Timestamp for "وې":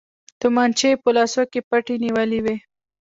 2.45-2.55